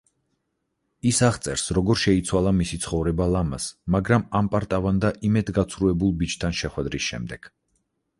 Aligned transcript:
ის 1.07 1.17
აღწერს 1.25 1.65
როგორ 1.77 1.99
შეიცვალა 2.03 2.53
მისი 2.59 2.79
ცხოვრება 2.85 3.27
ლამაზ, 3.33 3.67
მაგრამ 3.97 4.25
ამპარტავან 4.39 5.03
და 5.05 5.13
იმედგაცრუებულ 5.29 6.15
ბიჭთან 6.23 6.57
შეხვედრის 6.63 7.11
შემდეგ. 7.11 7.47